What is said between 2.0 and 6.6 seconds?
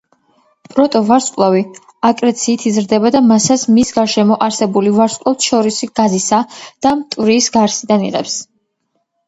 აკრეციით იზრდება და მასას მის გარშემო არსებული ვარსკვლავთშორისი გაზისა